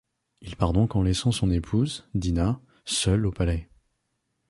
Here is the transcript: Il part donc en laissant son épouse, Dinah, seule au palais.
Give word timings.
Il 0.41 0.55
part 0.55 0.73
donc 0.73 0.95
en 0.95 1.03
laissant 1.03 1.31
son 1.31 1.51
épouse, 1.51 2.05
Dinah, 2.15 2.59
seule 2.85 3.27
au 3.27 3.31
palais. 3.31 3.69